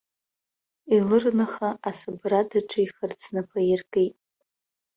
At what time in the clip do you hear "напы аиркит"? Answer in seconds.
3.33-4.15